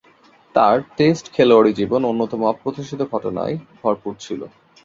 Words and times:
তার 0.55 0.77
টেস্ট 0.97 1.25
খেলোয়াড়ী 1.33 1.71
জীবন 1.79 2.01
অন্যতম 2.05 2.41
অপ্রত্যাশিত 2.43 3.01
ঘটনায় 3.13 3.55
ভরপুর 3.79 4.13
ছিল। 4.19 4.41